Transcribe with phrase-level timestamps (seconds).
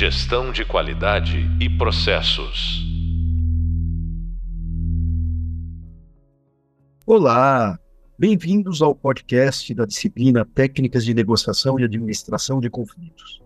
[0.00, 2.86] Gestão de qualidade e processos.
[7.04, 7.76] Olá,
[8.16, 13.42] bem-vindos ao podcast da disciplina Técnicas de Negociação e Administração de Conflitos.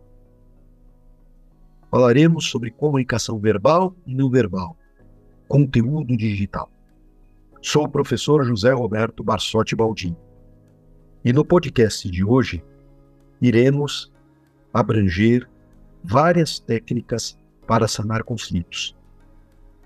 [1.91, 4.77] Falaremos sobre comunicação verbal e não verbal,
[5.48, 6.71] conteúdo digital.
[7.62, 10.19] Sou o professor José Roberto Barsotti Baldini.
[11.25, 12.62] E no podcast de hoje,
[13.41, 14.12] iremos
[14.71, 15.48] abranger
[16.03, 18.96] várias técnicas para sanar conflitos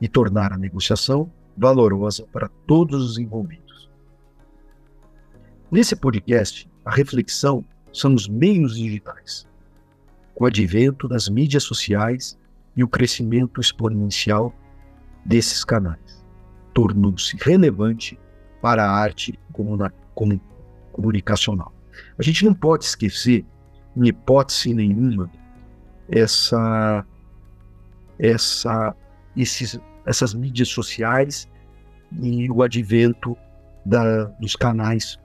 [0.00, 3.90] e tornar a negociação valorosa para todos os envolvidos.
[5.70, 9.46] Nesse podcast, a reflexão são os meios digitais.
[10.34, 12.38] Com o advento das mídias sociais
[12.76, 14.54] e o crescimento exponencial
[15.24, 16.24] desses canais,
[16.74, 18.18] tornou-se relevante
[18.60, 19.38] para a arte
[20.92, 21.72] comunicacional.
[22.18, 23.44] A gente não pode esquecer,
[23.96, 25.30] em hipótese nenhuma,
[26.08, 27.04] essa,
[28.18, 28.94] essa,
[29.36, 31.48] esses, essas mídias sociais
[32.22, 33.36] e o advento
[33.84, 35.18] da, dos canais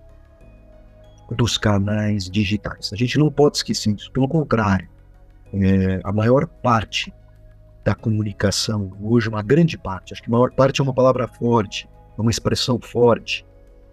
[1.36, 2.92] dos canais digitais.
[2.92, 4.12] A gente não pode esquecer isso.
[4.12, 4.90] Pelo contrário,
[5.54, 7.14] é, a maior parte
[7.84, 11.90] da comunicação hoje, uma grande parte, acho que a maior parte é uma palavra forte,
[12.18, 13.46] uma expressão forte,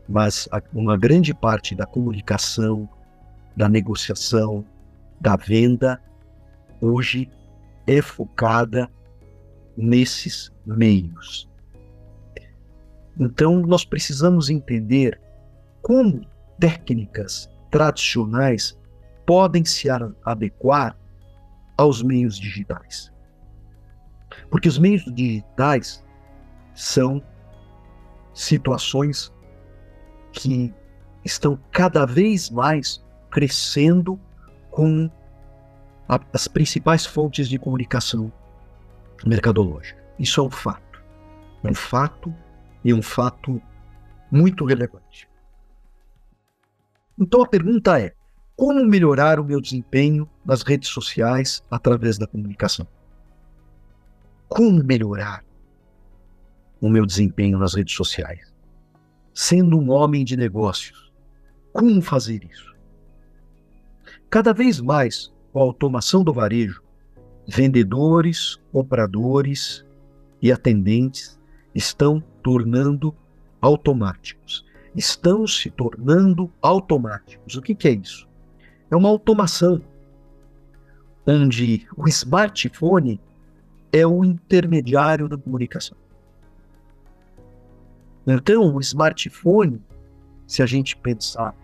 [0.09, 2.89] mas uma grande parte da comunicação,
[3.57, 4.65] da negociação,
[5.21, 6.01] da venda
[6.81, 7.31] hoje
[7.87, 8.91] é focada
[9.77, 11.49] nesses meios.
[13.19, 15.21] Então, nós precisamos entender
[15.83, 16.27] como
[16.59, 18.79] técnicas tradicionais
[19.27, 19.89] podem se
[20.25, 20.97] adequar
[21.77, 23.13] aos meios digitais.
[24.51, 26.05] Porque os meios digitais
[26.75, 27.23] são
[28.33, 29.33] situações
[30.33, 30.73] que
[31.25, 34.19] estão cada vez mais crescendo
[34.71, 35.11] com
[36.09, 38.33] as principais fontes de comunicação
[39.27, 40.03] mercadológica.
[40.19, 41.03] Isso é um fato.
[41.63, 42.35] Um fato
[42.85, 43.61] e um fato
[44.31, 45.29] muito relevante.
[47.19, 48.15] Então a pergunta é:
[48.57, 52.87] como melhorar o meu desempenho nas redes sociais através da comunicação?
[54.49, 55.45] Como melhorar
[56.81, 58.53] o meu desempenho nas redes sociais?
[59.35, 61.13] Sendo um homem de negócios,
[61.73, 62.75] como fazer isso?
[64.31, 66.83] Cada vez mais com a automação do varejo,
[67.47, 69.85] vendedores, compradores
[70.41, 71.39] e atendentes
[71.75, 73.15] estão tornando
[73.61, 74.65] automáticos.
[74.95, 77.57] Estão se tornando automáticos.
[77.57, 78.29] O que, que é isso?
[78.91, 79.81] É uma automação
[81.27, 83.21] onde o smartphone
[83.93, 85.97] é o intermediário da comunicação.
[88.27, 89.83] Então, o smartphone,
[90.47, 91.55] se a gente pensar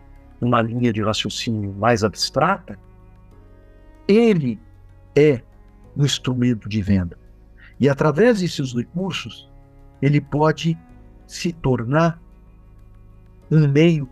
[0.40, 2.78] numa linha de raciocínio mais abstrata,
[4.06, 4.60] ele
[5.16, 5.40] é
[5.96, 7.18] um instrumento de venda.
[7.78, 9.50] E através de seus recursos,
[10.00, 10.78] ele pode
[11.26, 12.20] se tornar
[13.50, 14.08] um meio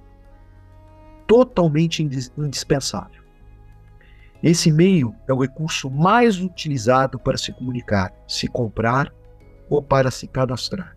[1.26, 2.02] totalmente
[2.36, 3.22] indispensável.
[4.42, 9.12] Esse meio é o recurso mais utilizado para se comunicar, se comprar
[9.70, 10.96] ou para se cadastrar.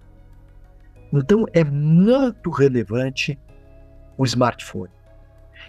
[1.14, 3.40] Então é muito relevante
[4.18, 4.92] o smartphone.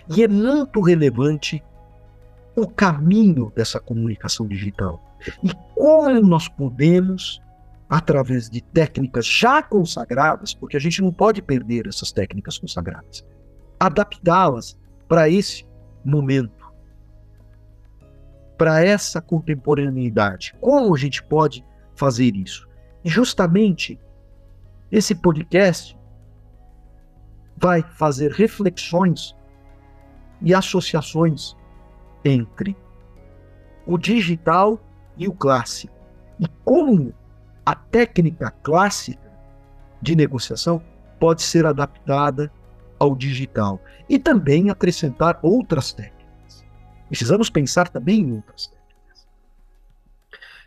[0.09, 1.63] E é muito relevante
[2.57, 5.03] o caminho dessa comunicação digital
[5.43, 7.41] e como nós podemos,
[7.89, 13.25] através de técnicas já consagradas, porque a gente não pode perder essas técnicas consagradas,
[13.79, 15.67] adaptá-las para esse
[16.05, 16.73] momento,
[18.57, 20.55] para essa contemporaneidade.
[20.61, 22.67] Como a gente pode fazer isso?
[23.05, 24.01] E justamente
[24.91, 25.97] esse podcast
[27.57, 29.35] vai fazer reflexões
[30.43, 31.56] e associações
[32.27, 32.77] entre
[33.87, 34.81] o digital
[35.17, 35.95] e o clássico.
[36.39, 37.15] E como
[37.65, 39.33] a técnica clássica
[40.03, 40.83] de negociação
[41.19, 42.53] pode ser adaptada
[42.99, 46.65] ao digital e também acrescentar outras técnicas.
[47.09, 49.27] Precisamos pensar também em outras técnicas.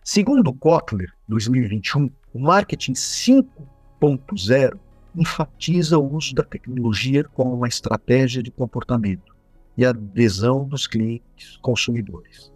[0.04, 4.80] Segundo Kotler, 2021, o marketing 5.0
[5.16, 9.39] enfatiza o uso da tecnologia como uma estratégia de comportamento
[9.78, 12.52] e adesão dos clientes consumidores.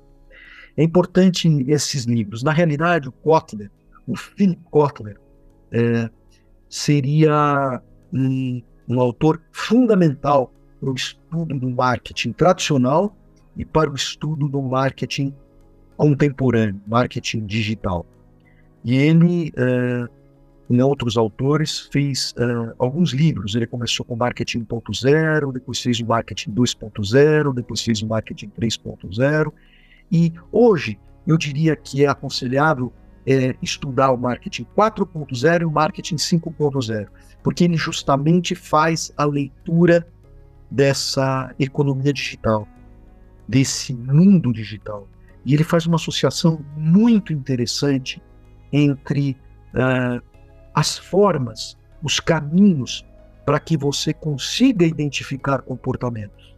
[0.75, 2.43] É importante esses livros.
[2.43, 3.69] Na realidade, o Kotler,
[4.07, 5.19] o Philip Kotler,
[5.71, 6.09] é,
[6.67, 7.81] seria
[8.11, 13.15] um, um autor fundamental para o estudo do marketing tradicional
[13.55, 15.33] e para o estudo do marketing
[15.95, 18.05] contemporâneo, marketing digital.
[18.83, 20.09] E ele é,
[20.69, 23.55] em outros autores, fez uh, alguns livros.
[23.55, 29.51] Ele começou com Marketing 1.0, depois fez o Marketing 2.0, depois fez o Marketing 3.0.
[30.11, 32.91] E hoje eu diria que é aconselhável
[33.25, 37.07] é, estudar o marketing 4.0 e o marketing 5.0,
[37.41, 40.05] porque ele justamente faz a leitura
[40.69, 42.67] dessa economia digital,
[43.47, 45.07] desse mundo digital.
[45.45, 48.21] E ele faz uma associação muito interessante
[48.71, 49.37] entre
[49.73, 50.21] uh,
[50.73, 53.05] as formas, os caminhos
[53.45, 56.55] para que você consiga identificar comportamentos.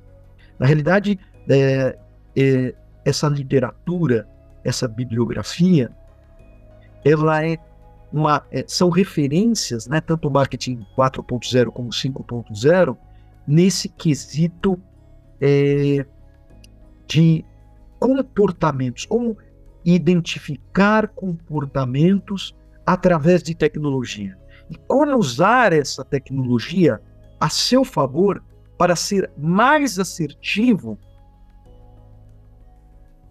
[0.58, 1.20] Na realidade,
[1.50, 1.98] é,
[2.36, 4.28] é, essa literatura,
[4.64, 5.92] essa bibliografia,
[7.04, 7.58] ela é
[8.12, 12.98] uma, é, são referências, né, tanto o marketing 4.0 como 5.0,
[13.48, 14.80] nesse quesito
[15.42, 16.06] é,
[17.08, 17.44] de
[18.00, 19.38] comportamentos, como
[19.84, 24.38] identificar comportamentos através de tecnologia.
[24.70, 27.02] E como usar essa tecnologia
[27.40, 28.44] a seu favor
[28.78, 30.98] para ser mais assertivo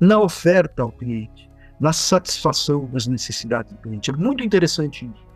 [0.00, 4.10] na oferta ao cliente, na satisfação das necessidades do cliente.
[4.10, 5.26] É muito interessante isso.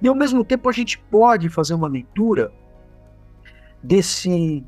[0.00, 2.52] E ao mesmo tempo a gente pode fazer uma leitura
[3.82, 4.64] desse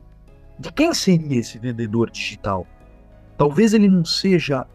[0.58, 2.66] de quem seria esse vendedor digital.
[3.36, 4.66] Talvez ele não seja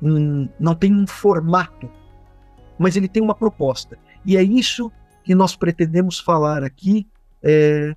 [0.00, 1.90] um, não tenha um formato,
[2.78, 3.98] mas ele tem uma proposta.
[4.24, 4.90] E é isso
[5.24, 7.06] que nós pretendemos falar aqui,
[7.42, 7.94] é,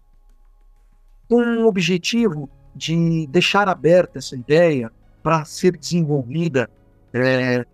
[1.28, 4.92] com o objetivo de deixar aberta essa ideia
[5.22, 6.70] para ser desenvolvida
[7.14, 7.66] é,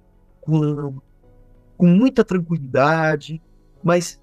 [0.42, 1.00] com,
[1.78, 3.42] com muita tranquilidade,
[3.84, 4.20] mas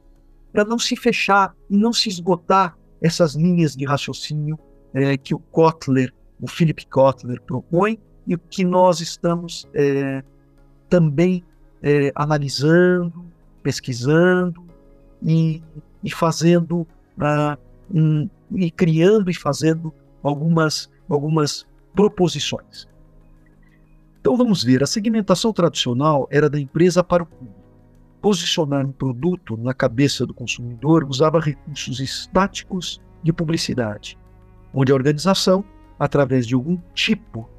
[0.52, 4.58] para não se fechar e não se esgotar essas linhas de raciocínio
[4.92, 10.22] é, que o Kotler, o Philip Kotler propõe e que nós estamos é,
[10.88, 11.42] também
[11.82, 13.24] é, analisando,
[13.62, 14.64] pesquisando
[15.22, 15.62] e,
[16.02, 16.86] e fazendo
[17.18, 17.58] uh,
[17.92, 19.92] um, e criando e fazendo
[20.22, 22.88] algumas algumas proposições.
[24.20, 27.60] Então vamos ver, a segmentação tradicional era da empresa para o público.
[28.20, 34.16] Posicionar um produto na cabeça do consumidor usava recursos estáticos de publicidade,
[34.72, 35.64] onde a organização,
[35.98, 37.50] através de algum tipo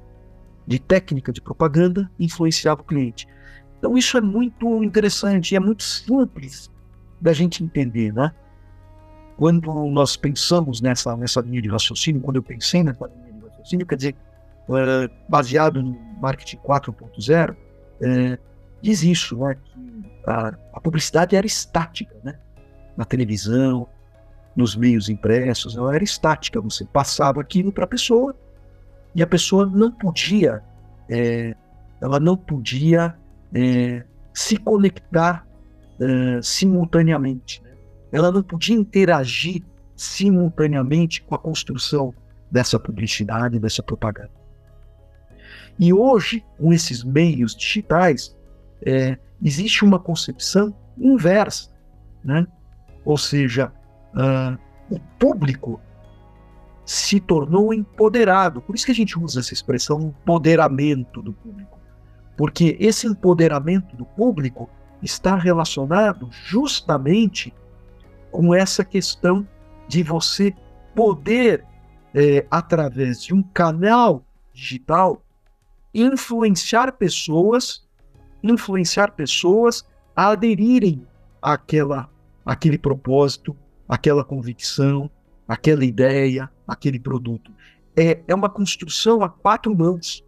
[0.65, 3.27] de técnica de propaganda, influenciava o cliente.
[3.83, 6.71] Então isso é muito interessante e é muito simples
[7.19, 8.33] da gente entender, né?
[9.35, 13.85] Quando nós pensamos nessa, nessa linha de raciocínio, quando eu pensei nessa linha de raciocínio,
[13.85, 14.15] quer dizer,
[15.27, 17.57] baseado no marketing 4.0,
[17.99, 18.39] é,
[18.81, 19.57] diz isso, né,
[20.25, 22.39] a, a, publicidade era estática, né,
[22.95, 23.85] na televisão,
[24.55, 28.33] nos meios impressos, ela era estática, você passava aquilo para a pessoa
[29.13, 30.63] e a pessoa não podia,
[31.09, 31.53] é,
[31.99, 33.21] ela não podia
[33.53, 34.03] é,
[34.33, 35.47] se conectar
[35.99, 37.71] é, simultaneamente, né?
[38.11, 39.63] ela não podia interagir
[39.95, 42.13] simultaneamente com a construção
[42.51, 44.31] dessa publicidade, dessa propaganda.
[45.79, 48.35] E hoje, com esses meios digitais,
[48.85, 51.71] é, existe uma concepção inversa,
[52.23, 52.45] né?
[53.03, 53.71] Ou seja,
[54.13, 54.57] uh,
[54.89, 55.81] o público
[56.85, 58.61] se tornou empoderado.
[58.61, 61.79] Por isso que a gente usa essa expressão empoderamento do público.
[62.35, 64.69] Porque esse empoderamento do público
[65.01, 67.53] está relacionado justamente
[68.31, 69.47] com essa questão
[69.87, 70.53] de você
[70.95, 71.65] poder,
[72.13, 75.23] é, através de um canal digital,
[75.93, 77.87] influenciar pessoas,
[78.41, 81.05] influenciar pessoas a aderirem
[81.41, 82.09] àquela,
[82.45, 83.55] àquele propósito,
[83.87, 85.09] àquela convicção,
[85.47, 87.51] aquela ideia, aquele produto.
[87.95, 90.23] É, é uma construção a quatro mãos.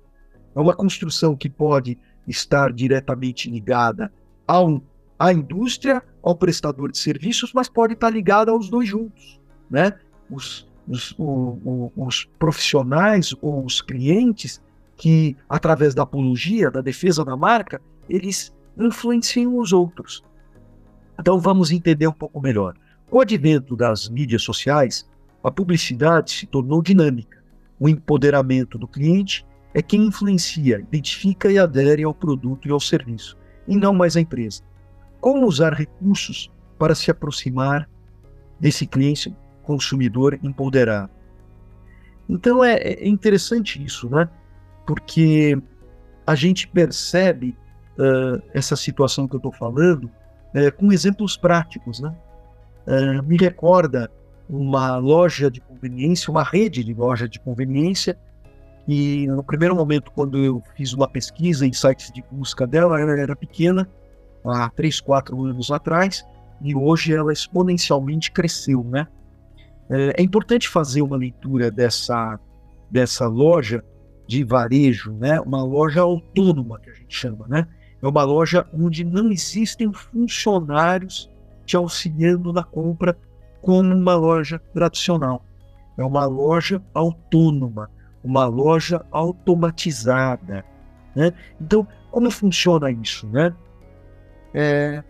[0.55, 1.97] É uma construção que pode
[2.27, 4.11] estar diretamente ligada
[4.47, 4.81] ao,
[5.19, 9.39] à indústria, ao prestador de serviços, mas pode estar ligada aos dois juntos.
[9.69, 9.93] Né?
[10.29, 14.61] Os, os, o, o, os profissionais ou os clientes
[14.95, 20.23] que, através da apologia, da defesa da marca, eles influenciam os outros.
[21.19, 22.75] Então vamos entender um pouco melhor.
[23.09, 25.07] Com o advento das mídias sociais,
[25.43, 27.43] a publicidade se tornou dinâmica.
[27.79, 33.37] O empoderamento do cliente é quem influencia, identifica e adere ao produto e ao serviço,
[33.67, 34.63] e não mais a empresa.
[35.19, 37.89] Como usar recursos para se aproximar
[38.57, 41.11] desse cliente consumidor empoderado?
[42.29, 44.29] Então é, é interessante isso, né?
[44.87, 45.61] porque
[46.25, 47.53] a gente percebe
[47.99, 51.99] uh, essa situação que eu estou falando uh, com exemplos práticos.
[51.99, 52.15] Né?
[52.87, 54.09] Uh, me recorda
[54.49, 58.17] uma loja de conveniência, uma rede de loja de conveniência,
[58.87, 63.19] e no primeiro momento, quando eu fiz uma pesquisa em sites de busca dela, ela
[63.19, 63.89] era pequena,
[64.45, 66.23] há 3, 4 anos atrás,
[66.61, 68.83] e hoje ela exponencialmente cresceu.
[68.83, 69.07] Né?
[69.89, 72.39] É, é importante fazer uma leitura dessa,
[72.91, 73.83] dessa loja
[74.27, 75.39] de varejo, né?
[75.39, 77.67] Uma loja autônoma que a gente chama, né?
[78.01, 81.29] É uma loja onde não existem funcionários
[81.65, 83.17] te auxiliando na compra
[83.61, 85.43] como uma loja tradicional.
[85.97, 87.89] É uma loja autônoma,
[88.25, 90.65] uma loja automatizada.
[91.15, 91.31] Né?
[91.61, 93.27] Então, como funciona isso?
[93.27, 93.55] Né?
[94.53, 95.03] É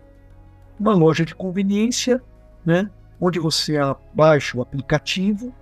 [0.78, 2.22] uma loja de conveniência,
[2.64, 2.90] né?
[3.18, 3.78] onde você
[4.12, 5.52] baixa o aplicativo,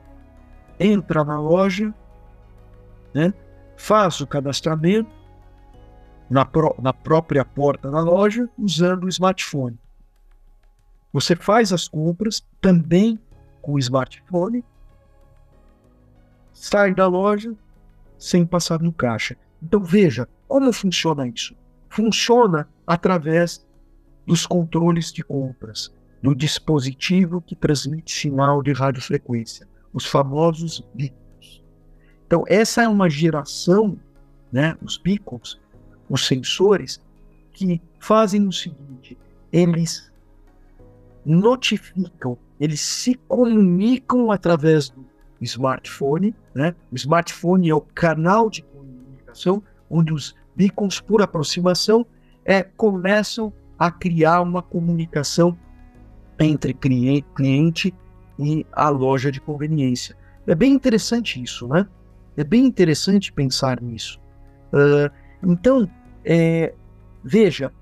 [0.79, 1.95] entra na loja,
[3.15, 3.33] né?
[3.77, 5.11] faz o cadastramento
[6.29, 6.47] na,
[6.83, 9.79] na própria porta da loja usando o smartphone.
[11.13, 13.21] Você faz as compras também
[13.63, 14.65] com o smartphone,
[16.55, 17.55] sai da loja
[18.17, 19.37] sem passar no caixa.
[19.63, 21.55] Então veja como funciona isso.
[21.91, 23.67] Funciona através
[24.27, 25.93] dos controles de compras,
[26.23, 31.63] do dispositivo que transmite sinal de radiofrequência, os famosos beacons.
[32.27, 33.99] Então essa é uma geração,
[34.51, 35.61] né, os beacons,
[36.09, 37.01] os sensores
[37.53, 39.19] que fazem o seguinte:
[39.53, 40.11] eles
[41.25, 45.05] notificam, eles se comunicam através do
[45.41, 46.75] smartphone, né?
[46.91, 52.07] O smartphone é o canal de comunicação onde os beacons por aproximação
[52.45, 55.57] é, começam a criar uma comunicação
[56.39, 57.95] entre cliente
[58.39, 60.17] e a loja de conveniência.
[60.47, 61.87] É bem interessante isso, né?
[62.37, 64.21] É bem interessante pensar nisso.
[64.73, 65.11] Uh,
[65.43, 65.89] então,
[66.25, 66.75] é,
[67.23, 67.73] veja,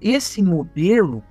[0.00, 1.22] esse modelo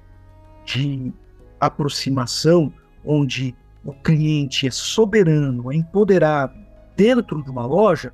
[0.65, 1.13] de
[1.60, 2.74] aproximação,
[3.05, 6.53] onde o cliente é soberano, é empoderado
[6.95, 8.13] dentro de uma loja,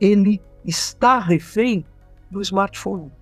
[0.00, 1.84] ele está refém
[2.30, 3.12] do smartphone.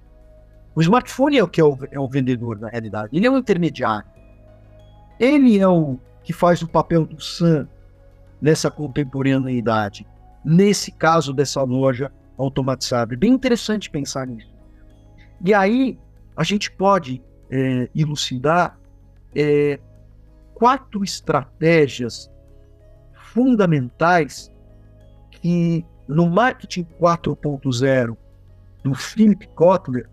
[0.74, 3.16] O smartphone é o que é o, é o vendedor, na realidade.
[3.16, 4.08] Ele é o intermediário.
[5.20, 7.68] Ele é o que faz o papel do SAM
[8.40, 10.06] nessa contemporaneidade.
[10.44, 13.14] Nesse caso dessa loja automatizado.
[13.14, 14.52] É bem interessante pensar nisso.
[15.44, 15.98] E aí
[16.36, 18.78] a gente pode é, elucidar
[19.34, 19.78] é,
[20.54, 22.30] quatro estratégias
[23.32, 24.52] fundamentais
[25.30, 28.16] que no marketing 4.0
[28.82, 30.08] do Philip Kotler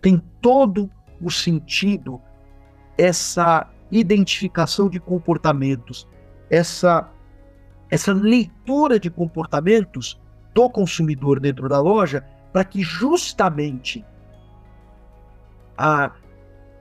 [0.00, 2.20] tem todo o sentido
[2.96, 6.08] essa identificação de comportamentos,
[6.50, 7.10] essa
[7.88, 10.20] essa leitura de comportamentos
[10.52, 14.04] do consumidor dentro da loja para que justamente
[15.78, 16.10] a,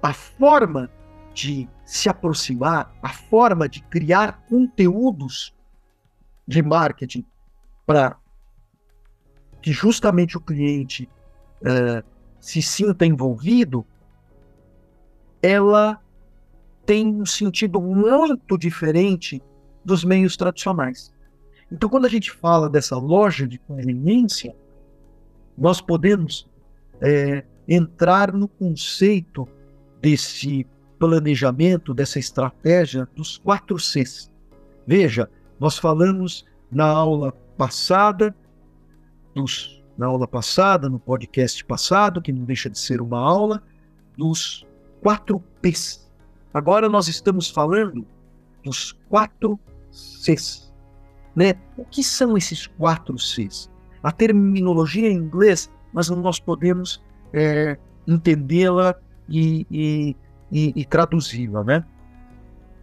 [0.02, 0.90] a forma
[1.36, 5.54] de se aproximar, a forma de criar conteúdos
[6.48, 7.26] de marketing
[7.86, 8.18] para
[9.62, 11.10] que justamente o cliente
[11.62, 12.04] uh,
[12.40, 13.86] se sinta envolvido,
[15.42, 16.02] ela
[16.86, 19.44] tem um sentido muito diferente
[19.84, 21.14] dos meios tradicionais.
[21.70, 24.56] Então, quando a gente fala dessa loja de conveniência,
[25.58, 26.48] nós podemos
[27.02, 29.48] é, entrar no conceito
[30.00, 30.66] desse
[31.00, 34.32] planejamento, dessa estratégia dos quatro Cs.
[34.88, 38.36] Veja, nós falamos na aula passada,
[39.34, 43.62] dos, na aula passada, no podcast passado, que não deixa de ser uma aula,
[44.18, 44.66] dos
[45.02, 46.10] quatro Ps.
[46.54, 48.06] Agora nós estamos falando
[48.64, 49.60] dos quatro
[49.92, 50.74] Cs.
[51.36, 51.54] Né?
[51.78, 53.70] O que são esses quatro Cs?
[54.02, 58.96] A terminologia em inglês, mas nós podemos é, entendê-la
[59.28, 60.16] e, e,
[60.52, 61.64] e, e traduzi-la.
[61.64, 61.86] Né?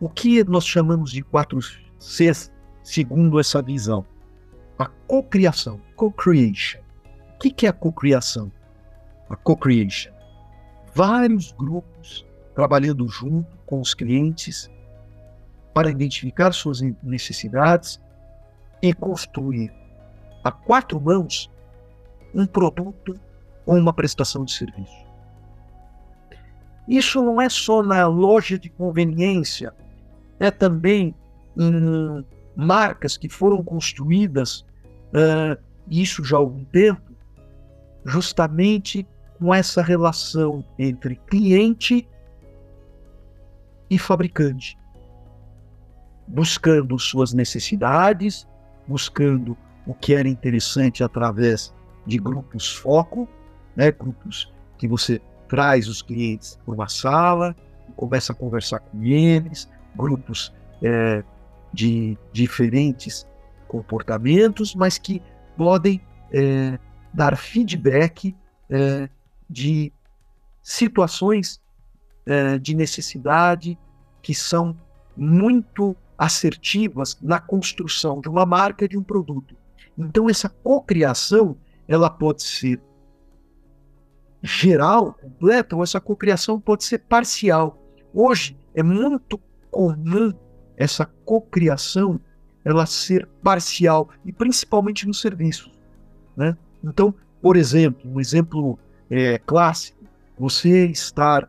[0.00, 1.59] O que nós chamamos de quatro
[1.99, 2.52] Cs
[2.83, 4.04] segundo essa visão?
[4.78, 6.81] A cocriação, co-creation.
[7.35, 8.50] O que, que é a cocriação?
[9.28, 10.12] A co-creation.
[10.95, 14.71] Vários grupos trabalhando junto com os clientes
[15.73, 18.00] para identificar suas necessidades
[18.83, 19.73] e construir
[20.45, 21.50] a quatro mãos
[22.35, 23.19] um produto
[23.64, 25.12] ou uma prestação de serviço.
[26.92, 29.72] Isso não é só na loja de conveniência,
[30.38, 31.14] é também
[31.56, 32.22] em
[32.54, 34.61] marcas que foram construídas,
[35.08, 35.58] uh,
[35.88, 37.00] isso já há algum tempo,
[38.04, 39.08] justamente
[39.38, 42.06] com essa relação entre cliente
[43.88, 44.78] e fabricante,
[46.28, 48.46] buscando suas necessidades,
[48.87, 49.56] buscando
[49.87, 51.72] o que era interessante através
[52.06, 53.26] de grupos foco,
[53.75, 55.22] né, grupos que você
[55.52, 57.54] traz os clientes para uma sala,
[57.94, 60.50] começa a conversar com eles, grupos
[60.82, 61.23] é,
[61.71, 63.26] de diferentes
[63.68, 65.21] comportamentos, mas que
[65.54, 66.00] podem
[66.32, 66.78] é,
[67.12, 68.35] dar feedback
[68.71, 69.11] é,
[69.49, 69.92] de
[70.62, 71.61] situações
[72.25, 73.78] é, de necessidade
[74.23, 74.75] que são
[75.14, 79.54] muito assertivas na construção de uma marca de um produto.
[79.99, 82.80] Então essa cocriação, ela pode ser
[84.42, 87.78] geral, completa, ou essa cocriação pode ser parcial.
[88.12, 90.32] Hoje é muito comum
[90.76, 92.20] essa cocriação
[92.64, 95.72] ela ser parcial e principalmente nos serviços,
[96.37, 96.56] né?
[96.82, 98.78] Então, por exemplo, um exemplo
[99.11, 100.04] é, clássico,
[100.38, 101.49] você estar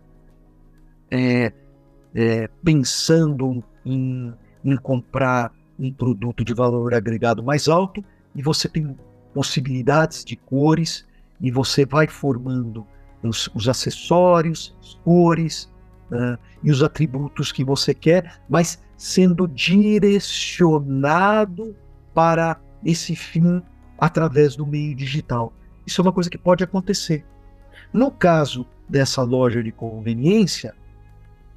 [1.09, 1.51] é,
[2.15, 4.33] é, pensando em,
[4.63, 8.03] em comprar um produto de valor agregado mais alto
[8.35, 8.95] e você tem
[9.33, 11.05] possibilidades de cores
[11.43, 12.88] e você vai formando
[13.21, 15.69] os, os acessórios, as cores
[16.09, 21.75] uh, e os atributos que você quer, mas sendo direcionado
[22.13, 23.62] para esse fim
[24.00, 25.53] através do meio digital.
[25.85, 27.25] Isso é uma coisa que pode acontecer.
[27.91, 30.73] No caso dessa loja de conveniência,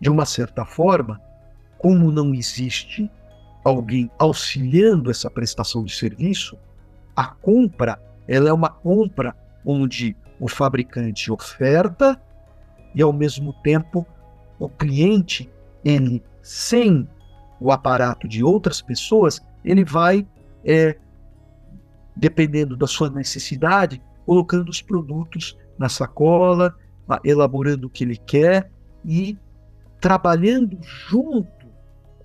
[0.00, 1.21] de uma certa forma,
[1.78, 3.09] como não existe
[3.64, 6.59] alguém auxiliando essa prestação de serviço,
[7.14, 9.37] a compra ela é uma compra
[9.67, 12.19] onde o fabricante oferta
[12.95, 14.07] e ao mesmo tempo
[14.59, 15.51] o cliente
[15.85, 17.07] ele sem
[17.61, 20.27] o aparato de outras pessoas ele vai
[20.65, 20.97] é,
[22.15, 26.75] dependendo da sua necessidade colocando os produtos na sacola
[27.25, 28.71] elaborando o que ele quer
[29.05, 29.37] e
[30.01, 31.67] trabalhando junto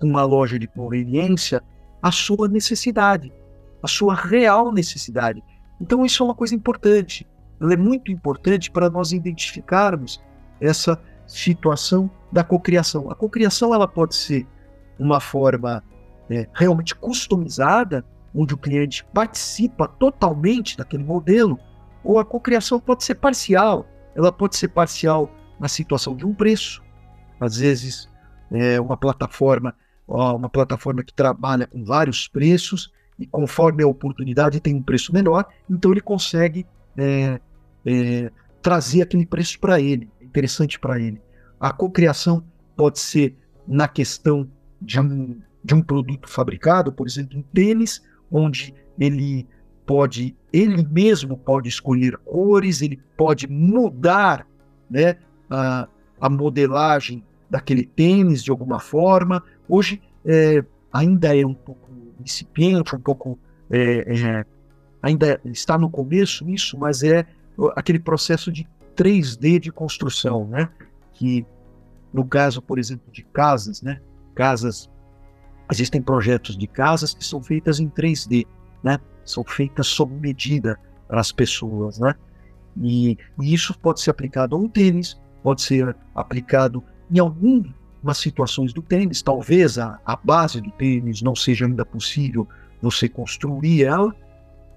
[0.00, 1.62] com a loja de conveniência
[2.02, 3.32] a sua necessidade,
[3.80, 5.42] a sua real necessidade.
[5.80, 7.26] Então isso é uma coisa importante.
[7.62, 10.20] Ela é muito importante para nós identificarmos
[10.60, 13.08] essa situação da cocriação.
[13.10, 14.46] A cocriação ela pode ser
[14.98, 15.82] uma forma
[16.28, 18.04] é, realmente customizada,
[18.34, 21.58] onde o cliente participa totalmente daquele modelo,
[22.02, 23.86] ou a cocriação pode ser parcial.
[24.14, 26.82] Ela pode ser parcial na situação de um preço,
[27.40, 28.10] às vezes
[28.50, 29.74] é uma plataforma,
[30.06, 35.46] uma plataforma que trabalha com vários preços e conforme a oportunidade tem um preço menor,
[35.70, 36.66] então ele consegue
[36.96, 37.40] é,
[37.84, 41.20] é, trazer aquele preço para ele, é interessante para ele.
[41.58, 42.44] A cocriação
[42.76, 44.48] pode ser na questão
[44.80, 49.46] de um, de um produto fabricado, por exemplo, um tênis, onde ele
[49.86, 54.46] pode, ele mesmo pode escolher cores, ele pode mudar
[54.90, 55.16] né,
[55.50, 55.88] a,
[56.20, 59.42] a modelagem daquele tênis de alguma forma.
[59.68, 63.38] Hoje é, ainda é um pouco incipiente, um pouco.
[63.70, 64.44] É, é,
[65.02, 67.26] ainda está no começo isso, mas é
[67.74, 70.68] aquele processo de 3D de construção, né?
[71.12, 71.46] Que
[72.12, 74.00] no caso, por exemplo, de casas, né?
[74.34, 74.90] Casas,
[75.70, 78.46] existem projetos de casas que são feitas em 3D,
[78.82, 78.98] né?
[79.24, 82.14] São feitas sob medida para as pessoas, né?
[82.80, 87.72] E, e isso pode ser aplicado a um tênis, pode ser aplicado em algumas
[88.14, 92.48] situações do tênis, talvez a, a base do tênis não seja ainda possível
[92.80, 94.14] você construir ela,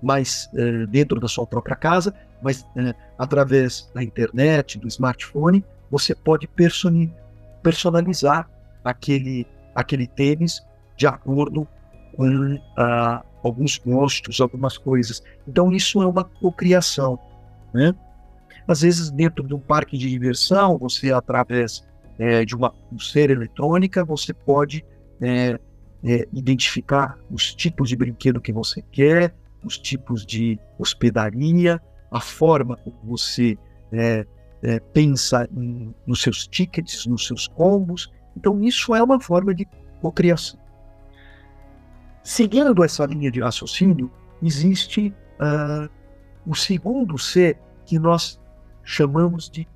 [0.02, 6.14] mas uh, dentro da sua própria casa, mas uh, através da internet, do smartphone, você
[6.14, 6.50] pode
[7.64, 8.50] personalizar
[8.84, 10.62] aquele, aquele tênis
[10.98, 11.68] de acordo
[12.16, 15.24] com uh, alguns gostos, algumas coisas.
[15.48, 17.20] Então isso é uma cocriação,
[17.74, 17.94] né?
[18.68, 21.86] Às vezes dentro de um parque de diversão, você através
[22.18, 24.84] é, de uma pulseira eletrônica, você pode
[26.34, 29.34] identificar os tipos de brinquedo que você quer,
[29.66, 33.58] os tipos de hospedaria, a forma como você
[33.92, 34.26] é,
[34.62, 38.12] é, pensa em, nos seus tickets, nos seus combos.
[38.38, 39.68] Então, isso é uma forma de
[40.02, 40.60] cocriação.
[42.24, 45.90] Seguindo essa linha de raciocínio, existe uh,
[46.46, 48.40] o segundo C que nós
[48.84, 49.68] chamamos de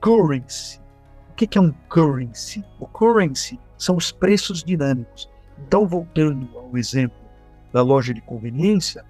[0.00, 0.80] currency
[1.40, 2.62] que, que é um currency?
[2.78, 5.26] O currency são os preços dinâmicos.
[5.58, 7.16] Então, voltando ao exemplo
[7.72, 9.02] da loja de conveniência,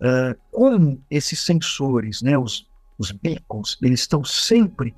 [0.00, 4.94] uh, como esses sensores, né, os, os beacons, eles estão sempre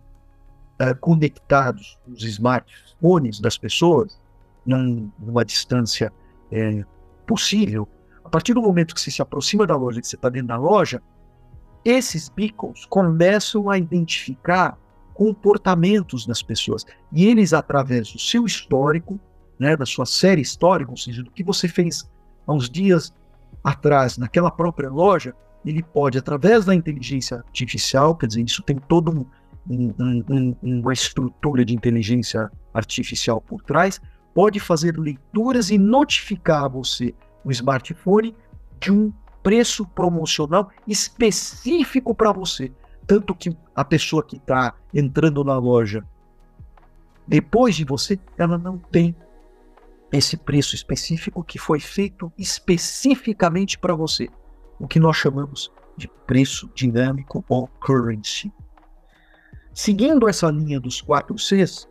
[0.81, 4.21] uh, conectados os smartphones das pessoas,
[4.65, 6.13] num, numa distância
[6.53, 6.85] é,
[7.27, 7.89] possível,
[8.25, 10.57] a partir do momento que você se aproxima da loja, que você está dentro da
[10.59, 11.03] loja,
[11.85, 14.79] esses beacons começam a identificar
[15.15, 16.85] comportamentos das pessoas.
[17.11, 19.19] E eles, através do seu histórico,
[19.59, 22.09] né, da sua série histórica, ou seja, do que você fez
[22.47, 23.13] há uns dias
[23.69, 29.11] atrás naquela própria loja, ele pode, através da inteligência artificial, quer dizer, isso tem toda
[29.11, 29.27] um,
[29.69, 29.95] um,
[30.29, 34.01] um, uma estrutura de inteligência artificial por trás,
[34.35, 38.35] pode fazer leituras e notificar você, o smartphone,
[38.81, 42.73] de um preço promocional específico para você.
[43.07, 46.05] Tanto que a pessoa que está entrando na loja
[47.27, 49.15] depois de você, ela não tem
[50.13, 54.29] esse preço específico que foi feito especificamente para você,
[54.79, 58.53] o que nós chamamos de preço dinâmico ou currency.
[59.75, 61.89] Seguindo essa linha dos quatro Cs,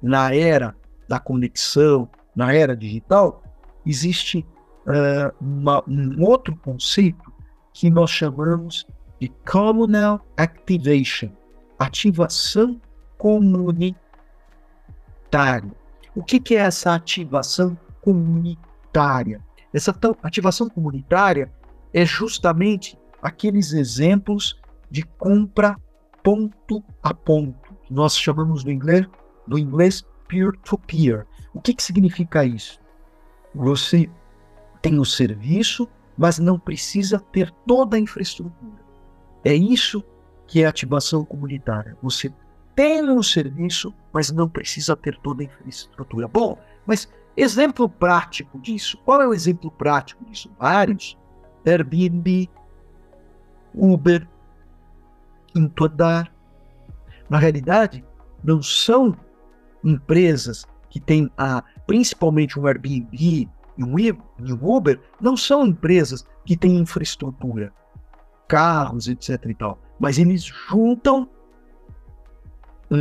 [0.00, 0.74] na era
[1.08, 3.42] da conexão, na era digital,
[3.84, 4.46] existe
[4.86, 7.32] uh, uma, um outro conceito
[7.72, 8.86] que nós chamamos
[9.20, 11.30] de communal activation,
[11.78, 12.80] ativação
[13.18, 13.96] comunitária.
[16.14, 19.40] O que, que é essa ativação comunitária?
[19.72, 21.52] Essa ativação comunitária
[21.92, 25.76] é justamente aqueles exemplos de compra
[26.22, 29.06] ponto a ponto, que nós chamamos no inglês,
[29.46, 31.18] do inglês peer-to-peer.
[31.18, 31.26] -peer.
[31.52, 32.80] O que, que significa isso?
[33.54, 34.08] Você
[34.80, 38.82] tem o serviço, mas não precisa ter toda a infraestrutura.
[39.44, 40.04] É isso
[40.46, 41.96] que é ativação comunitária.
[42.02, 42.32] Você
[42.74, 46.28] tem o serviço, mas não precisa ter toda a infraestrutura.
[46.28, 50.50] Bom, mas exemplo prático disso, qual é o exemplo prático disso?
[50.58, 51.16] Vários.
[51.66, 52.50] Airbnb,
[53.74, 54.28] Uber,
[55.46, 56.32] Quinto Andar.
[57.28, 58.04] Na realidade,
[58.42, 59.16] não são
[59.82, 66.76] empresas que têm a, principalmente um Airbnb e um Uber, não são empresas que têm
[66.76, 67.72] infraestrutura,
[68.46, 69.46] carros, etc.
[69.46, 71.28] e tal, mas eles juntam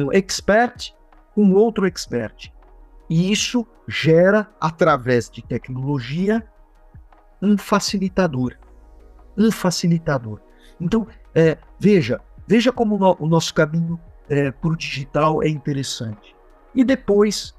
[0.02, 0.94] um expert
[1.34, 2.52] com outro expert.
[3.10, 6.48] E isso gera, através de tecnologia,
[7.42, 8.58] um facilitador.
[9.38, 10.40] Um facilitador.
[10.80, 16.36] Então, é, veja, veja como no, o nosso caminho é, para o digital é interessante.
[16.74, 17.54] E depois,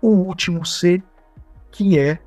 [0.00, 1.02] o último C,
[1.70, 2.18] que é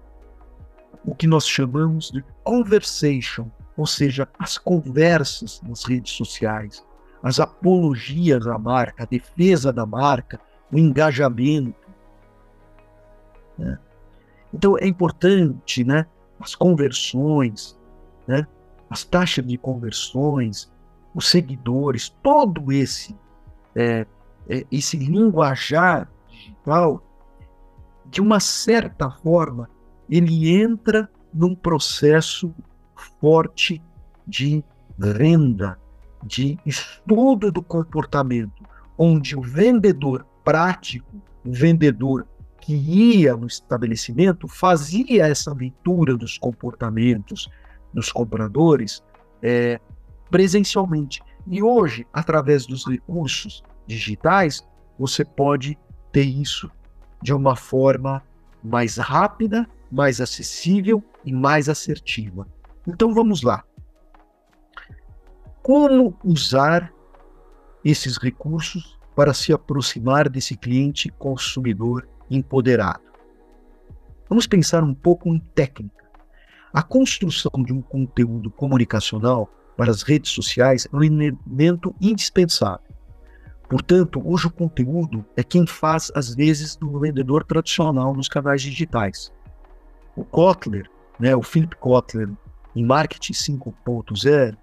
[1.06, 6.84] o que nós chamamos de conversation, ou seja, as conversas nas redes sociais,
[7.26, 10.40] as apologias à marca, a defesa da marca,
[10.72, 11.90] o engajamento.
[13.58, 13.80] Né?
[14.54, 16.06] Então é importante, né,
[16.40, 17.76] as conversões,
[18.28, 18.46] né,
[18.92, 20.72] as taxas de conversões,
[21.16, 23.18] os seguidores, todo esse
[23.76, 24.06] é,
[24.48, 27.04] é, esse linguajar digital,
[28.06, 29.68] de uma certa forma,
[30.08, 32.54] ele entra num processo
[33.20, 33.82] forte
[34.28, 34.64] de
[35.00, 35.80] renda,
[36.26, 38.64] de estudo do comportamento,
[38.98, 42.28] onde o vendedor prático, vendedor
[42.60, 47.48] que ia no estabelecimento, fazia essa leitura dos comportamentos
[47.94, 49.04] dos compradores
[49.42, 49.80] é,
[50.32, 51.22] presencialmente.
[51.48, 55.78] E hoje, através dos recursos digitais, você pode
[56.12, 56.72] ter isso
[57.22, 58.24] de uma forma
[58.64, 62.48] mais rápida, mais acessível e mais assertiva.
[62.88, 63.64] Então vamos lá.
[65.66, 66.94] Como usar
[67.84, 73.02] esses recursos para se aproximar desse cliente consumidor empoderado?
[74.30, 76.06] Vamos pensar um pouco em técnica.
[76.72, 82.86] A construção de um conteúdo comunicacional para as redes sociais é um elemento indispensável.
[83.68, 89.34] Portanto, hoje o conteúdo é quem faz, às vezes, do vendedor tradicional nos canais digitais.
[90.16, 90.88] O Kotler,
[91.20, 92.30] né, o Philip Kotler,
[92.76, 94.56] em Marketing 5.0,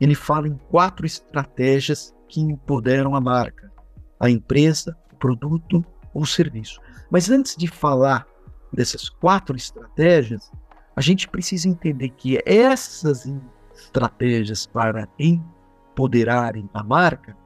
[0.00, 3.70] ele fala em quatro estratégias que empoderam a marca,
[4.18, 6.80] a empresa, o produto ou o serviço.
[7.10, 8.26] Mas antes de falar
[8.72, 10.50] dessas quatro estratégias,
[10.96, 13.30] a gente precisa entender que essas
[13.74, 17.36] estratégias para empoderarem a marca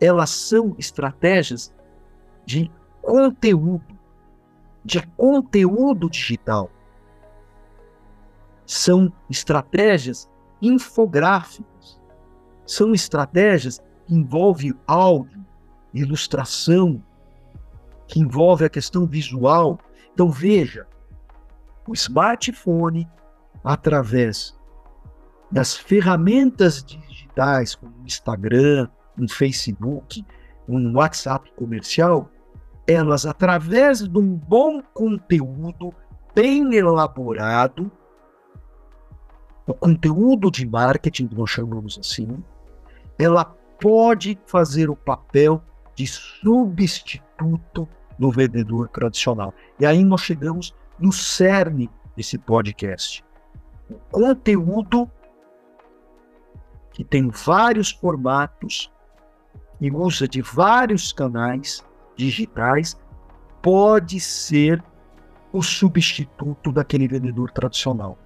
[0.00, 1.74] elas são estratégias
[2.46, 2.70] de
[3.02, 3.98] conteúdo,
[4.84, 6.70] de conteúdo digital.
[8.64, 10.29] São estratégias
[10.60, 12.00] infográficas.
[12.66, 15.44] São estratégias que envolvem áudio,
[15.92, 17.02] ilustração,
[18.06, 19.78] que envolve a questão visual.
[20.12, 20.86] Então veja,
[21.86, 23.08] o smartphone,
[23.64, 24.56] através
[25.50, 30.24] das ferramentas digitais, como o Instagram, um Facebook,
[30.68, 32.30] um WhatsApp comercial,
[32.86, 35.92] elas, através de um bom conteúdo
[36.34, 37.90] bem elaborado,
[39.70, 42.42] o conteúdo de marketing, nós chamamos assim,
[43.18, 43.44] ela
[43.80, 45.62] pode fazer o papel
[45.94, 49.54] de substituto do vendedor tradicional.
[49.78, 53.24] E aí nós chegamos no cerne desse podcast.
[53.88, 55.10] O conteúdo
[56.92, 58.92] que tem vários formatos,
[59.80, 61.82] e usa de vários canais
[62.14, 62.98] digitais,
[63.62, 64.82] pode ser
[65.52, 68.18] o substituto daquele vendedor tradicional.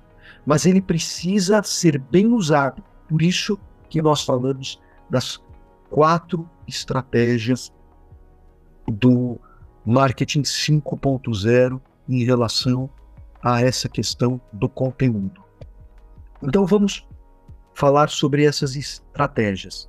[0.44, 2.83] Mas ele precisa ser bem usado.
[3.09, 5.40] Por isso que nós falamos das
[5.90, 7.72] quatro estratégias
[8.87, 9.38] do
[9.85, 12.88] marketing 5.0 em relação
[13.42, 15.42] a essa questão do conteúdo.
[16.42, 17.07] Então vamos
[17.74, 19.88] falar sobre essas estratégias.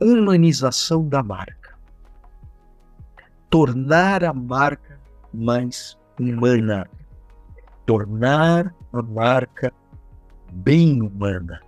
[0.00, 1.78] Humanização da marca.
[3.48, 5.00] Tornar a marca
[5.32, 6.86] mais humana.
[7.86, 9.72] Tornar a marca
[10.52, 11.60] bem humana.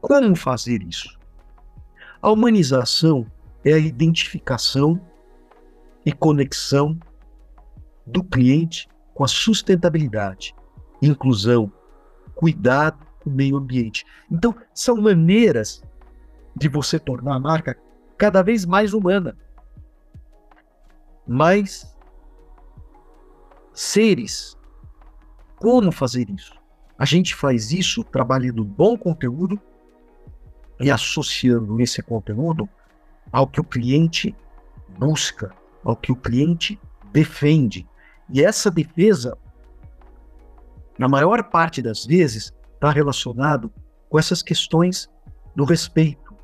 [0.00, 1.18] Como fazer isso?
[2.22, 3.26] A humanização
[3.64, 5.00] é a identificação
[6.04, 6.98] e conexão
[8.06, 10.54] do cliente com a sustentabilidade,
[11.02, 11.70] inclusão,
[12.34, 14.04] cuidado com o meio ambiente.
[14.30, 15.82] Então, são maneiras
[16.56, 17.76] de você tornar a marca
[18.16, 19.36] cada vez mais humana,
[21.26, 21.94] mais
[23.72, 24.56] seres.
[25.60, 26.54] Como fazer isso?
[26.98, 29.60] A gente faz isso trabalhando bom conteúdo
[30.80, 32.66] e associando esse conteúdo
[33.30, 34.34] ao que o cliente
[34.98, 36.80] busca, ao que o cliente
[37.12, 37.86] defende.
[38.30, 39.36] E essa defesa,
[40.98, 43.70] na maior parte das vezes, está relacionado
[44.08, 45.10] com essas questões
[45.54, 46.34] do respeito,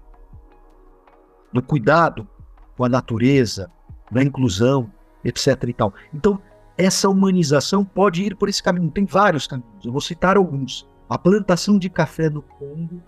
[1.51, 2.29] do cuidado
[2.77, 3.71] com a natureza,
[4.11, 4.93] da inclusão,
[5.25, 5.65] etc.
[5.69, 5.95] E tal.
[6.13, 6.41] Então,
[6.77, 8.91] essa humanização pode ir por esse caminho.
[8.91, 9.85] Tem vários caminhos.
[9.85, 10.89] Eu vou citar alguns.
[11.09, 13.03] A plantação de café no Congo,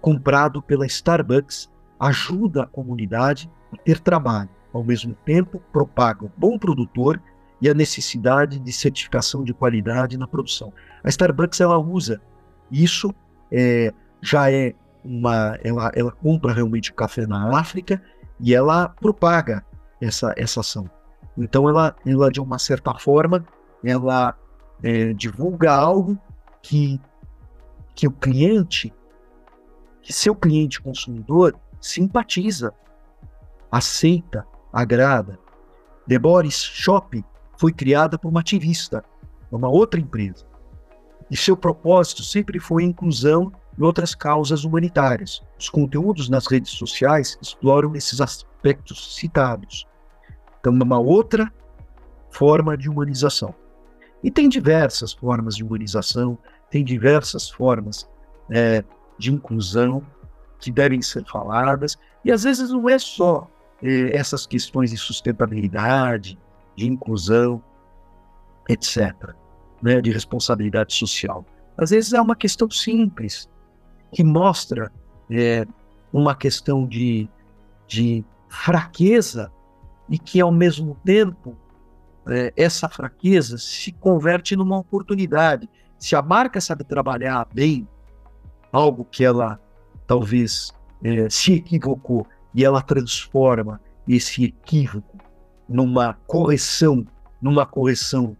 [0.00, 4.50] comprado pela Starbucks, ajuda a comunidade a ter trabalho.
[4.72, 7.20] Ao mesmo tempo, propaga o bom produtor
[7.60, 10.72] e a necessidade de certificação de qualidade na produção.
[11.02, 12.20] A Starbucks ela usa
[12.70, 13.14] isso,
[13.50, 18.02] é, já é uma, ela, ela compra realmente café na África
[18.40, 19.64] e ela propaga
[20.00, 20.90] essa, essa ação.
[21.36, 23.44] Então ela, ela de uma certa forma,
[23.84, 24.36] ela
[24.82, 26.18] é, divulga algo
[26.62, 27.00] que,
[27.94, 28.92] que o cliente,
[30.02, 32.72] que seu cliente consumidor simpatiza,
[33.70, 35.38] aceita, agrada.
[36.08, 37.24] The Boris Shop
[37.58, 39.04] foi criada por uma ativista,
[39.50, 40.46] uma outra empresa.
[41.30, 45.42] E seu propósito sempre foi a inclusão e outras causas humanitárias.
[45.58, 49.86] Os conteúdos nas redes sociais exploram esses aspectos citados.
[50.66, 51.52] Então, é uma outra
[52.28, 53.54] forma de humanização.
[54.20, 56.36] E tem diversas formas de humanização,
[56.68, 58.10] tem diversas formas
[58.50, 58.82] é,
[59.16, 60.04] de inclusão
[60.58, 63.48] que devem ser faladas, e às vezes não é só
[63.80, 66.36] é, essas questões de sustentabilidade,
[66.74, 67.62] de inclusão,
[68.68, 69.14] etc.,
[69.80, 71.46] né, de responsabilidade social.
[71.78, 73.48] Às vezes é uma questão simples,
[74.12, 74.90] que mostra
[75.30, 75.64] é,
[76.12, 77.28] uma questão de,
[77.86, 79.52] de fraqueza
[80.08, 81.56] e que, ao mesmo tempo,
[82.28, 85.68] é, essa fraqueza se converte numa oportunidade.
[85.98, 87.86] Se a marca sabe trabalhar bem
[88.72, 89.60] algo que ela
[90.06, 95.18] talvez é, se equivocou e ela transforma esse equívoco
[95.68, 97.04] numa correção,
[97.40, 98.36] numa correção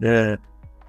[0.00, 0.38] é,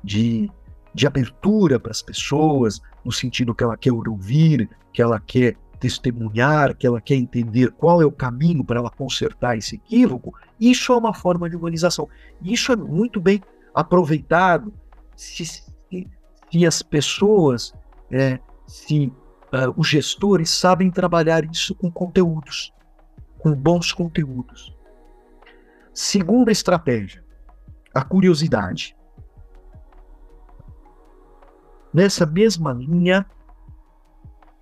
[0.04, 0.50] de,
[0.94, 6.76] de abertura para as pessoas, no sentido que ela quer ouvir, que ela quer testemunhar,
[6.76, 10.98] que ela quer entender qual é o caminho para ela consertar esse equívoco, isso é
[10.98, 12.08] uma forma de humanização.
[12.42, 13.42] Isso é muito bem
[13.74, 14.74] aproveitado
[15.16, 15.64] se, se,
[16.52, 17.74] se as pessoas,
[18.12, 22.74] é, se uh, os gestores sabem trabalhar isso com conteúdos,
[23.38, 24.76] com bons conteúdos.
[25.94, 27.24] Segunda estratégia,
[27.94, 28.96] a curiosidade.
[31.94, 33.26] Nessa mesma linha,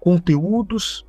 [0.07, 1.05] conteúdos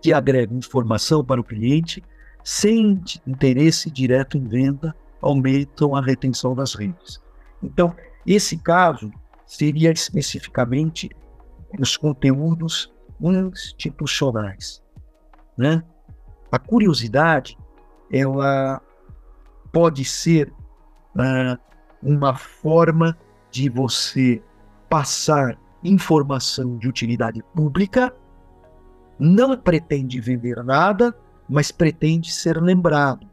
[0.00, 2.02] que agregam informação para o cliente
[2.42, 7.20] sem interesse direto em venda aumentam a retenção das redes.
[7.62, 7.94] Então,
[8.26, 9.10] esse caso
[9.44, 11.10] seria especificamente
[11.78, 14.82] os conteúdos institucionais,
[15.54, 15.84] né?
[16.50, 17.58] A curiosidade
[18.10, 18.80] ela
[19.70, 20.50] pode ser
[21.14, 21.60] uh,
[22.02, 23.18] uma forma
[23.50, 24.42] de você
[24.88, 28.14] passar informação de utilidade pública,
[29.18, 31.14] não pretende vender nada,
[31.48, 33.26] mas pretende ser lembrado.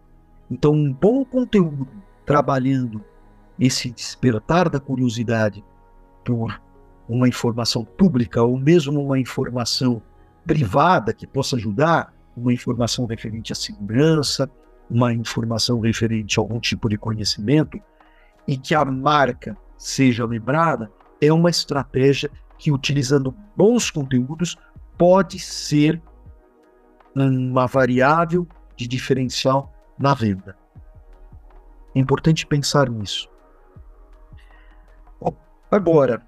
[0.50, 1.88] Então, um bom conteúdo
[2.26, 3.04] trabalhando
[3.60, 5.64] esse despertar da curiosidade
[6.26, 6.62] por
[7.08, 10.02] uma informação pública ou mesmo uma informação
[10.46, 14.50] privada que possa ajudar, uma informação referente à segurança,
[14.90, 17.80] uma informação referente a algum tipo de conhecimento
[18.48, 24.58] e que a marca seja lembrada, é uma estratégia que, utilizando bons conteúdos,
[24.98, 26.02] pode ser
[27.16, 30.56] uma variável de diferencial na venda.
[31.96, 33.30] É importante pensar nisso.
[35.70, 36.22] Agora,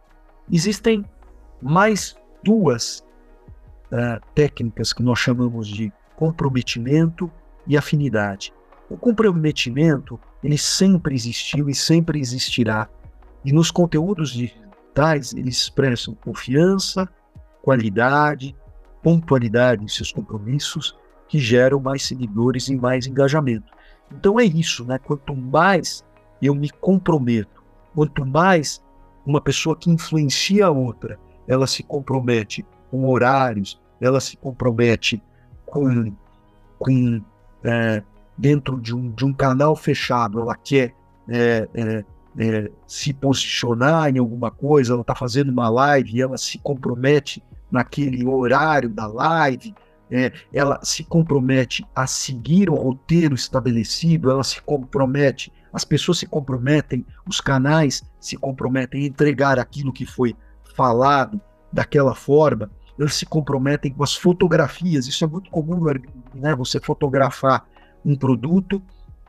[0.52, 1.06] existem
[1.62, 3.00] mais duas
[3.92, 7.32] uh, técnicas que nós chamamos de comprometimento
[7.66, 8.54] e afinidade.
[8.90, 12.90] O comprometimento ele sempre existiu e sempre existirá.
[13.46, 14.32] E nos conteúdos
[15.34, 17.08] eles expressam confiança,
[17.62, 18.56] qualidade,
[19.02, 20.98] pontualidade em seus compromissos,
[21.28, 23.72] que geram mais seguidores e mais engajamento.
[24.12, 24.98] Então é isso, né?
[24.98, 26.04] Quanto mais
[26.42, 28.84] eu me comprometo, quanto mais
[29.26, 35.22] uma pessoa que influencia a outra, ela se compromete com horários, ela se compromete
[35.66, 36.12] com,
[36.80, 37.22] com
[37.64, 38.04] é,
[38.38, 40.96] dentro de um, de um canal fechado, ela quer
[41.28, 42.06] é, é,
[42.38, 47.44] é se posicionar em alguma coisa, ela está fazendo uma live e ela se compromete
[47.72, 49.74] naquele horário da live,
[50.12, 56.26] é, ela se compromete a seguir o roteiro estabelecido, ela se compromete, as pessoas se
[56.26, 60.36] comprometem, os canais se comprometem a entregar aquilo que foi
[60.76, 61.40] falado
[61.72, 65.08] daquela forma, eles se comprometem com as fotografias.
[65.08, 65.82] Isso é muito comum,
[66.34, 66.54] né?
[66.56, 67.66] Você fotografar
[68.04, 68.82] um produto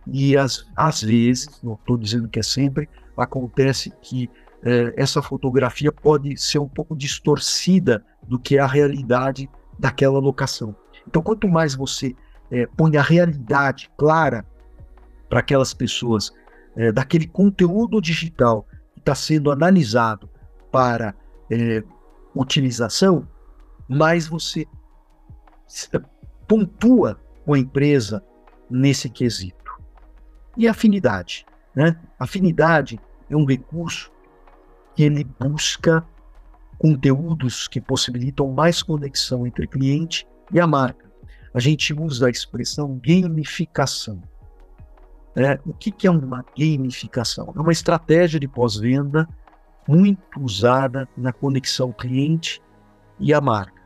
[0.07, 4.31] e às, às vezes, não estou dizendo que é sempre, acontece que
[4.63, 10.75] é, essa fotografia pode ser um pouco distorcida do que é a realidade daquela locação.
[11.07, 12.15] Então, quanto mais você
[12.51, 14.45] é, põe a realidade clara
[15.29, 16.33] para aquelas pessoas
[16.77, 20.29] é, daquele conteúdo digital que está sendo analisado
[20.71, 21.15] para
[22.33, 23.27] utilização,
[23.89, 24.65] mais você
[26.47, 28.25] pontua com a empresa
[28.71, 29.60] nesse quesito.
[30.57, 31.47] E afinidade.
[31.75, 31.99] Né?
[32.19, 34.11] Afinidade é um recurso
[34.95, 36.05] que ele busca
[36.79, 41.11] conteúdos que possibilitam mais conexão entre cliente e a marca.
[41.53, 44.23] A gente usa a expressão gamificação.
[45.37, 47.53] É, o que, que é uma gamificação?
[47.57, 49.29] É uma estratégia de pós-venda
[49.87, 52.61] muito usada na conexão cliente
[53.19, 53.81] e a marca.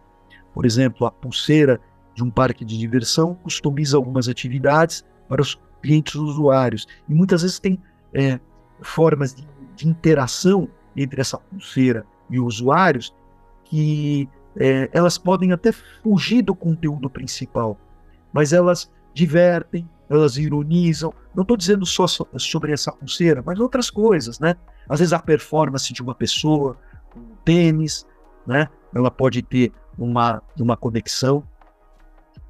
[0.53, 1.81] Por exemplo, a pulseira
[2.15, 7.59] de um parque de diversão customiza algumas atividades para os clientes usuários e muitas vezes
[7.59, 7.79] tem
[8.15, 8.41] é,
[8.81, 10.67] formas de, de interação
[10.97, 13.15] entre essa pulseira e usuários
[13.65, 17.79] que é, elas podem até fugir do conteúdo principal,
[18.33, 21.13] mas elas divertem, elas ironizam.
[21.35, 24.55] Não estou dizendo só sobre essa pulseira, mas outras coisas, né?
[24.89, 26.79] Às vezes a performance de uma pessoa,
[27.17, 28.07] um tênis,
[28.47, 28.69] né?
[28.95, 31.43] Ela pode ter uma, uma conexão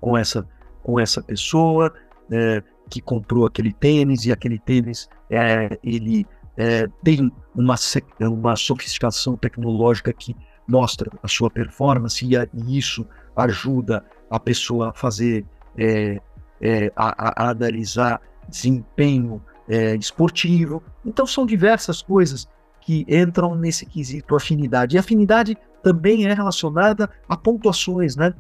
[0.01, 0.47] com essa,
[0.83, 1.93] com essa pessoa
[2.31, 2.63] é,
[2.95, 6.25] que comprou aquele tênis e aquele tênis é, ele
[6.57, 7.75] é, tem uma,
[8.21, 13.05] uma sofisticação tecnológica que mostra a sua performance e, a, e isso
[13.35, 15.45] ajuda a pessoa a fazer,
[15.77, 16.21] é,
[16.61, 20.81] é, a, a, analisar desempenho é, esportivo.
[21.05, 22.49] Então são diversas coisas
[22.81, 24.95] que entram nesse quesito afinidade.
[24.95, 28.33] E afinidade também é relacionada a pontuações, né?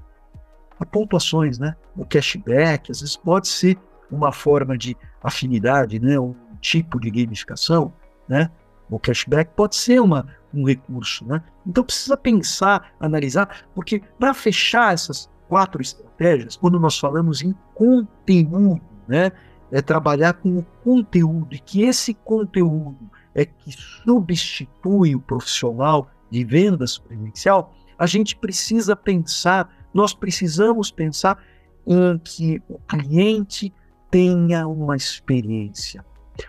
[0.78, 1.74] A pontuações, né?
[1.96, 3.76] O cashback, às vezes pode ser
[4.14, 6.18] uma forma de afinidade, né?
[6.18, 7.92] Um tipo de gamificação
[8.28, 8.50] né?
[8.90, 11.42] O cashback pode ser uma, um recurso, né?
[11.66, 18.82] Então precisa pensar, analisar, porque para fechar essas quatro estratégias, quando nós falamos em conteúdo,
[19.08, 19.32] né?
[19.70, 26.44] É trabalhar com o conteúdo e que esse conteúdo é que substitui o profissional de
[26.44, 31.42] vendas presencial, a gente precisa pensar, nós precisamos pensar
[31.86, 33.72] em que o cliente
[34.14, 36.04] tenha uma experiência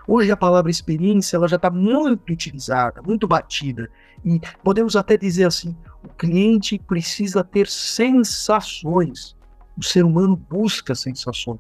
[0.08, 3.89] Hoje a palavra experiência ela já está muito utilizada, muito batida.
[4.23, 9.36] E podemos até dizer assim: o cliente precisa ter sensações.
[9.78, 11.60] O ser humano busca sensações.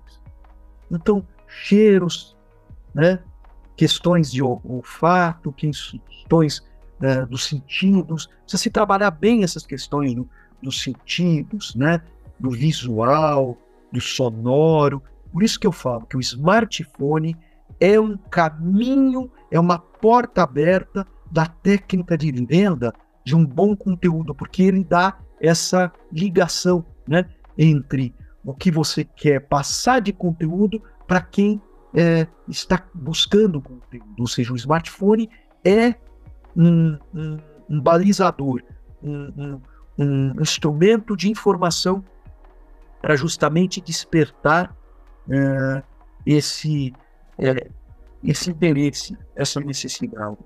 [0.91, 2.35] Então, cheiros,
[2.93, 3.19] né?
[3.75, 6.63] questões de olfato, questões
[6.99, 8.27] né, dos sentidos.
[8.41, 10.27] Precisa se trabalhar bem essas questões do,
[10.61, 12.01] dos sentidos, né?
[12.39, 13.57] do visual,
[13.91, 15.03] do sonoro.
[15.35, 17.35] Por isso que eu falo que o smartphone
[17.77, 24.33] é um caminho, é uma porta aberta da técnica de venda de um bom conteúdo,
[24.33, 27.25] porque ele dá essa ligação né,
[27.57, 31.61] entre o que você quer passar de conteúdo para quem
[31.93, 34.15] é, está buscando conteúdo.
[34.17, 35.29] Ou seja, o smartphone
[35.65, 35.95] é
[36.55, 37.37] um, um,
[37.71, 38.63] um balizador,
[39.03, 39.59] um,
[39.99, 42.01] um, instrumento de informação
[43.01, 44.73] para justamente despertar
[45.29, 45.83] é,
[46.25, 46.93] esse
[47.37, 47.67] é,
[48.23, 50.37] esse interesse, essa necessidade.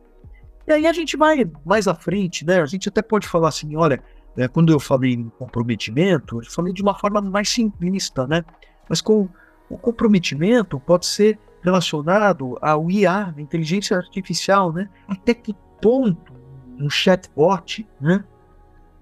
[0.67, 2.61] E aí a gente vai mais à frente, né?
[2.61, 4.03] A gente até pode falar assim, olha,
[4.37, 8.43] é, quando eu falei em comprometimento, eu falei de uma forma mais simplista, né?
[8.87, 9.27] Mas com
[9.69, 14.89] o comprometimento pode ser relacionado ao IA, inteligência artificial, né?
[15.07, 16.33] Até que ponto
[16.79, 18.23] um chatbot, né?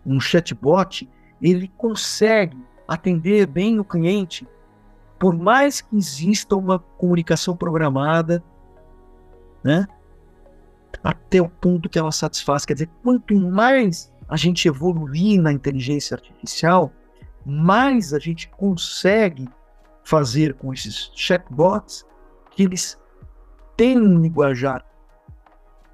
[0.05, 1.09] Um chatbot,
[1.41, 2.57] ele consegue
[2.87, 4.47] atender bem o cliente
[5.19, 8.43] por mais que exista uma comunicação programada
[9.63, 9.85] né?
[11.03, 12.65] Até o ponto que ela satisfaz.
[12.65, 16.91] Quer dizer, quanto mais a gente evoluir na inteligência artificial,
[17.45, 19.47] mais a gente consegue
[20.03, 22.05] fazer com esses chatbots
[22.51, 22.97] que eles
[23.75, 24.85] tenham um linguajar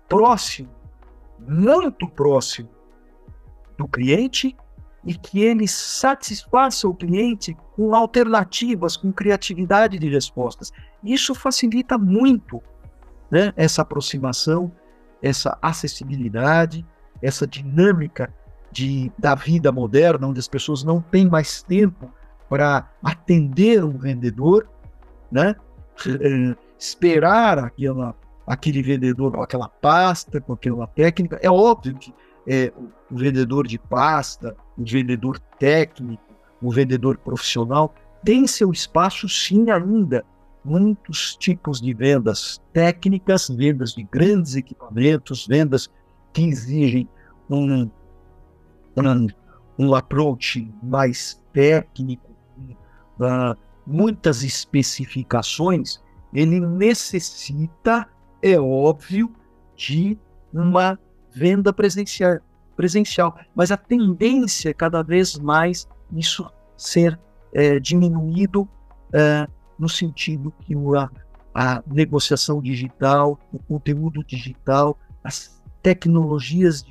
[0.07, 0.69] próximo,
[1.39, 2.69] muito próximo
[3.77, 4.55] do cliente
[5.05, 10.71] e que eles satisfaçam o cliente com alternativas, com criatividade de respostas.
[11.03, 12.61] Isso facilita muito
[13.29, 14.71] né, essa aproximação,
[15.21, 16.85] essa acessibilidade,
[17.21, 18.33] essa dinâmica
[18.71, 22.11] de, da vida moderna, onde as pessoas não têm mais tempo
[22.49, 24.67] para atender um vendedor,
[25.31, 25.55] né?
[26.05, 31.39] Eh, esperar aquela, aquele vendedor, aquela pasta, com aquela técnica.
[31.41, 32.13] É óbvio que
[32.47, 32.71] é,
[33.09, 36.23] o vendedor de pasta, o vendedor técnico,
[36.61, 37.93] o vendedor profissional
[38.23, 40.25] tem seu espaço sim ainda.
[40.63, 45.91] Muitos tipos de vendas técnicas, vendas de grandes equipamentos, vendas
[46.31, 47.07] que exigem
[47.49, 47.89] um,
[48.95, 49.27] um,
[49.77, 52.31] um approach mais técnico,
[53.19, 56.01] uh, muitas especificações,
[56.33, 58.07] ele necessita,
[58.41, 59.31] é óbvio,
[59.75, 60.17] de
[60.53, 60.97] uma
[61.33, 62.39] venda presencial,
[62.75, 63.37] presencial.
[63.55, 67.19] Mas a tendência é cada vez mais isso ser
[67.53, 68.67] é, diminuído
[69.13, 69.47] é,
[69.77, 71.09] no sentido que a,
[71.53, 76.85] a negociação digital, o conteúdo digital, as tecnologias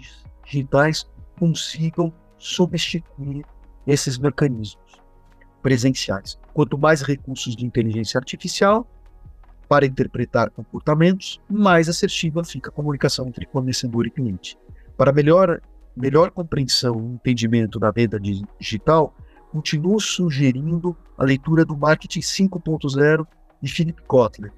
[0.45, 1.07] digitais
[1.39, 3.45] consigam substituir
[3.87, 5.01] esses mecanismos
[5.63, 6.39] presenciais.
[6.53, 8.87] Quanto mais recursos de inteligência artificial
[9.69, 14.59] para interpretar comportamentos, mais assertiva fica a comunicação entre fornecedor e cliente.
[14.97, 15.61] Para melhor,
[15.97, 19.15] melhor compreensão e entendimento da venda digital,
[19.51, 23.27] continuo sugerindo a leitura do Marketing 5.0
[23.61, 24.53] de Philip Kotler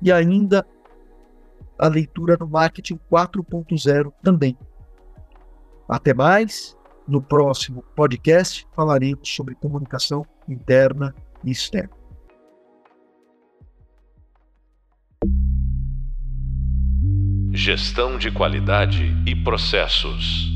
[0.00, 0.66] e ainda
[1.78, 4.56] a leitura do Marketing 4.0 também.
[5.88, 6.76] Até mais.
[7.06, 11.90] No próximo podcast falaremos sobre comunicação interna e externa.
[17.52, 20.53] Gestão de qualidade e processos.